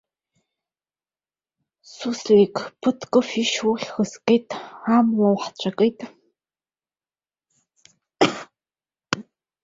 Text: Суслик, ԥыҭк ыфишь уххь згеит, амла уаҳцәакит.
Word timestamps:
Суслик, 1.93 2.55
ԥыҭк 2.81 3.13
ыфишь 3.19 3.57
уххь 3.69 3.89
згеит, 4.09 4.47
амла 4.95 5.27
уаҳцәакит. 5.31 5.99